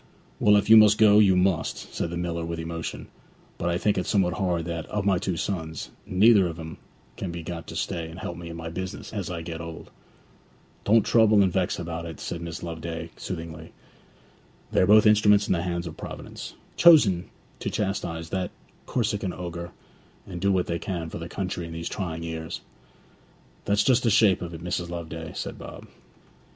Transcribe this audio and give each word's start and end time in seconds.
'Well, 0.39 0.55
if 0.57 0.67
you 0.67 0.77
must 0.77 0.97
go, 0.97 1.19
you 1.19 1.35
must,' 1.35 1.93
said 1.93 2.09
the 2.09 2.17
miller 2.17 2.43
with 2.43 2.57
emotion; 2.57 3.05
'but 3.59 3.69
I 3.69 3.77
think 3.77 3.99
it 3.99 4.07
somewhat 4.07 4.33
hard 4.33 4.65
that, 4.65 4.87
of 4.87 5.05
my 5.05 5.19
two 5.19 5.37
sons, 5.37 5.91
neither 6.07 6.41
one 6.41 6.49
of 6.49 6.59
'em 6.59 6.77
can 7.17 7.31
be 7.31 7.43
got 7.43 7.67
to 7.67 7.75
stay 7.75 8.09
and 8.09 8.17
help 8.19 8.35
me 8.35 8.49
in 8.49 8.55
my 8.55 8.69
business 8.71 9.13
as 9.13 9.29
I 9.29 9.43
get 9.43 9.61
old.' 9.61 9.91
'Don't 10.85 11.05
trouble 11.05 11.43
and 11.43 11.53
vex 11.53 11.77
about 11.77 12.07
it,' 12.07 12.19
said 12.19 12.41
Mrs. 12.41 12.63
Loveday 12.63 13.11
soothingly. 13.15 13.73
'They 14.71 14.81
are 14.81 14.87
both 14.87 15.05
instruments 15.05 15.45
in 15.45 15.53
the 15.53 15.61
hands 15.61 15.85
of 15.85 15.97
Providence, 15.97 16.55
chosen 16.77 17.29
to 17.59 17.69
chastise 17.69 18.29
that 18.31 18.49
Corsican 18.87 19.33
ogre, 19.33 19.71
and 20.25 20.41
do 20.41 20.51
what 20.51 20.65
they 20.65 20.79
can 20.79 21.11
for 21.11 21.19
the 21.19 21.29
country 21.29 21.67
in 21.67 21.73
these 21.73 21.87
trying 21.87 22.23
years.' 22.23 22.61
'That's 23.65 23.83
just 23.83 24.01
the 24.01 24.09
shape 24.09 24.41
of 24.41 24.55
it, 24.55 24.63
Mrs. 24.63 24.89
Loveday,' 24.89 25.33
said 25.35 25.59
Bob. 25.59 25.85